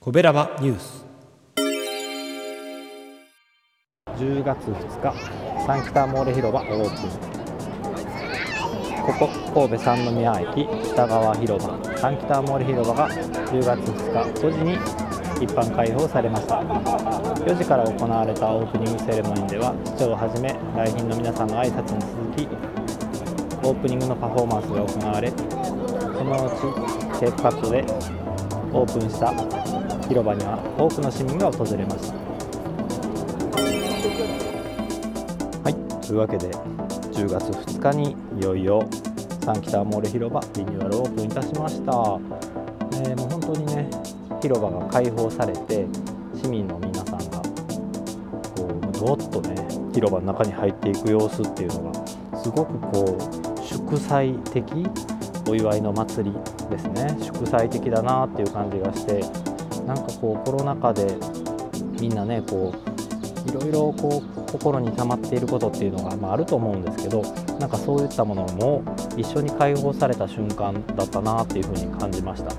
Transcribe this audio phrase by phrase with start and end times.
[0.00, 1.04] コベラバニュース。
[4.16, 5.12] 10月2日
[5.66, 7.36] サンキターモーレ広場オープン。
[9.04, 14.78] ここ神戸三宮駅北側広場サンキターモーレ広場が10月2日5時に
[15.44, 16.60] 一般開放されました。
[16.60, 22.85] 4時から行われたオープニングセレモニーでは市長をはじめ来賓の皆さんの挨拶に続き
[23.66, 25.36] オープニングのパフォーマンスが行われそ
[26.22, 26.50] の後
[27.18, 27.84] テープカットで
[28.72, 29.32] オープンした
[30.06, 32.16] 広場には多くの市民が訪れました。
[35.64, 35.74] はい
[36.06, 36.48] というわけで
[37.10, 38.88] 10月2日にいよいよ
[39.44, 43.90] サンキターモール広場リニューアルオープンいたしました、えー、もう本当にね
[44.42, 45.86] 広場が開放されて
[46.34, 47.42] 市民の皆さんが
[48.54, 49.56] こうどっとね
[49.92, 52.06] 広場の中に入っていく様子っていうのが
[52.38, 53.45] すごくこう
[53.76, 54.64] 祝祭的
[55.48, 56.36] お祝いの祭り
[56.70, 57.16] ですね。
[57.20, 59.20] 祝祭的だなっていう感じがして
[59.86, 61.16] なんかこうコロナ禍で
[62.00, 67.22] みんなねこういろいろこう心に溜まっていることっていうのが、まあ、あると思うんですけど
[67.60, 68.82] なんかそういったものも
[69.16, 72.50] 一緒に解放された瞬間だったなっていうふうに感じました。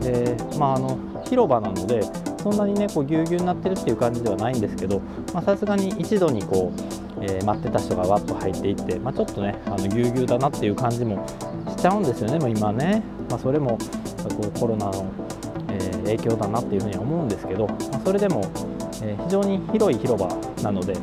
[0.00, 2.02] でまああの広場なので
[2.42, 5.00] そんなにねこうぎゅうぎゅうになってるっていう感じではないんですけど
[5.44, 6.72] さすがに一度にこ
[7.20, 11.26] う、えー、待ってた人がわっと入っていって、まあ、ちょっとねあのぎゅうぎゅうだなっていう感じも
[11.68, 13.78] しちゃうんですよねもう今ね、まあ、それも
[14.36, 15.10] こうコロナの
[16.04, 18.44] 影響だなっていうふうに思うんですけど、まあ、それでも、
[19.02, 20.28] え非常に広い広場
[20.62, 20.94] なので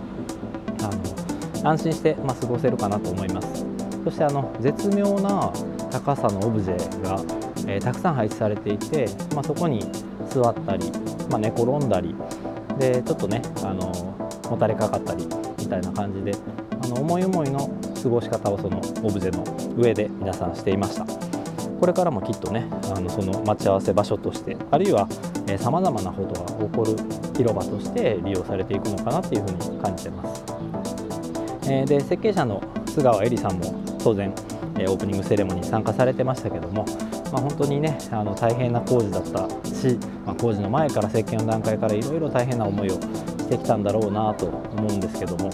[0.82, 3.66] あの安心して、ま過ごせるかなと思います。
[4.04, 5.52] そしてあの絶妙な
[5.92, 7.22] 高さのオブジェが、
[7.68, 9.82] えたくさん配置されていて、まあ、そこに
[10.30, 10.92] 座ったり、
[11.30, 12.16] まあ、寝転んだり
[12.78, 13.92] でちょっとねあの
[14.50, 15.28] もたれかかったり
[15.60, 16.32] みたいな感じで
[16.84, 17.70] あの思い思いの
[18.02, 19.44] 過ごし方をそのオブジェの
[19.78, 21.06] 上で皆さんしていました。
[21.80, 25.08] これからもきっとねあのその待ち合わせ場所としてあるいは
[25.58, 26.96] さまざまなことが起こる
[27.38, 30.44] 広場として利用されていくのかなっていうふうに感じてます。
[31.72, 34.34] えー、で設計者の須川恵里さんも当然
[34.76, 36.86] オープニングセレモニーに参加されてましたけども、
[37.32, 45.50] まあ、本当にねあの大変な工事だったし、まあ、工事の前から設計の段階からいろいろ大変な思いをしてきたんだろうなと思うんですけども、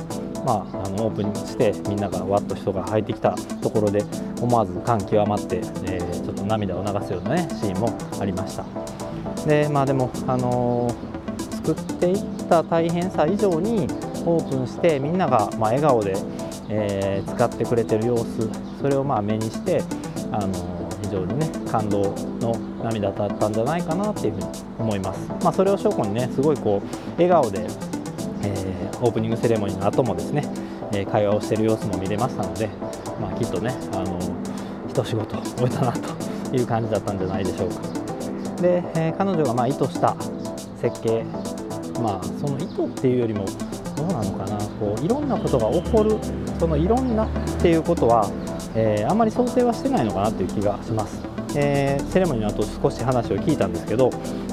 [0.45, 3.31] まあ、あのオープンしてみんながわっと人が入ってきた
[3.61, 4.03] ところで
[4.41, 8.65] 思わず感極まって、えー、ちょっと涙を流すような、ね、シーンもありました。
[9.45, 13.87] で,、まあ、でも、あのー、作っていった大変さ以上に
[14.25, 16.15] オープンしてみんながまあ笑顔で、
[16.69, 18.49] えー、使ってくれてる様子
[18.81, 19.81] それをまあ目にして、
[20.31, 20.84] あのー、
[21.15, 24.47] 常にね感動の涙だったんじゃないかなっていうふうに
[24.79, 27.67] 思います、まあ、それを証拠にねすごいこう笑顔で
[28.45, 30.43] えー、オープニングセレモニーの後もですね、
[30.93, 32.67] え、会話をしている様子も見れましたので、
[33.19, 34.19] まあ、きっとね、あの
[34.87, 37.81] 一仕事終えたなという感じだったんじゃないでしょうか。
[38.61, 40.15] で、えー、彼女がまあ意図した
[40.79, 41.23] 設計、
[42.01, 43.45] まあ、その意図っていうよりも
[43.97, 46.17] どうなのかなこういろんなことが起こる
[46.59, 47.27] そのいろんなっ
[47.61, 48.29] ていうことは、
[48.75, 51.35] えー、あんまり想定はしてないのかなという気がします。
[51.57, 54.09] えー、セレモニーの後少し話を聞いたんですけど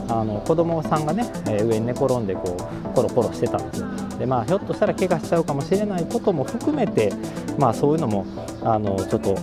[0.08, 3.88] あの子供さんがね、え、上に寝転んでこうコロコロしてたんですよ
[4.18, 7.12] でまあひょっとしたら怪我しちゃうかもしれないことも含めて
[7.58, 8.24] まあそういうのも
[8.62, 9.36] あのちょっと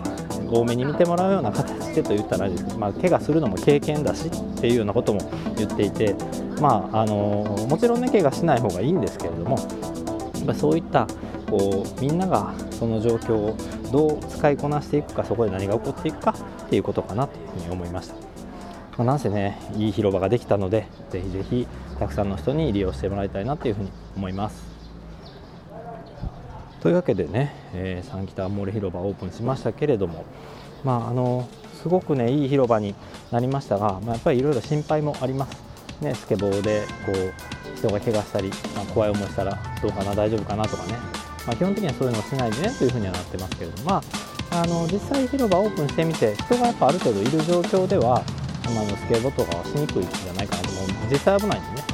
[0.51, 5.19] 多めに見てもらうような形でと言ったらあれですけど、まあ、怪我するのも経験だしっていうようなことも
[5.57, 6.15] 言っていて、
[6.61, 9.57] まあ、あのもちろんね怪我しない方がいいんですけれども
[10.55, 11.07] そういった
[11.49, 13.57] こうみんながその状況を
[13.91, 16.33] どう使いこなしていくかそこで何が起こっていくか
[16.65, 18.15] っていうことかなというふうに思いました。
[18.15, 21.67] まあ、なんせねいい広場ができたのでぜひぜひ
[21.99, 24.63] たくさんの人に利用してもらいたいなというふうに思います。
[26.81, 30.23] というわけでね、えー、三北モール広場オープンしましたけれども、
[30.85, 31.47] まあ、あの
[31.81, 32.95] すごくねいい広場に
[33.31, 35.69] なりましたが、まあ、やっぱりいろいろ心配もあります。
[36.01, 40.93] ね、スケボーでこう人が怪我したり、まあ、怖い思いしたらどうかな大丈夫かなとかね、
[41.49, 44.03] まあ、基本的にはそういうのをしないでねというふうにはなってますけれども、ま
[44.51, 48.23] あ、あの実際広場オープンしてみて人がやっぱある程度いる状況では、
[48.75, 50.85] まあ、のスケボーとかはしにくいんじゃないかなと思う。
[51.09, 51.87] 実際危ないんでね。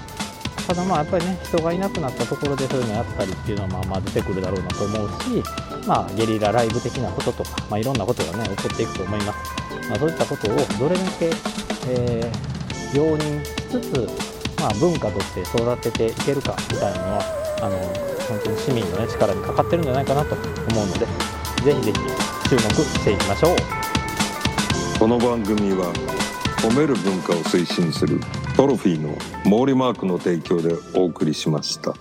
[0.67, 5.43] ただまあやっぱりね人がいなくなったところでそういうのやったりっていうのはまあまあ出てくるだろうなと思うし、
[5.87, 11.31] まあ、ゲリラライブ的なこととか、まあ、いろんなことがね起こっていくと思います、まあ、そういったことをどれだけ、
[11.87, 17.77] えー、容認しつつ、まあ、文化として育てていけるかみたいなのはあの
[18.27, 23.55] 本当に市民の、ね、力にかかってるんじゃないかなと思うのでぜひぜひ注目していきましょう
[24.99, 25.93] この番組は
[26.61, 28.19] 褒める文化を推進する
[28.55, 31.93] トロフィーの毛利マークの提供でお送りしました。